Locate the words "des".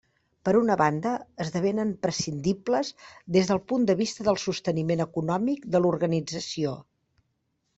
3.37-3.51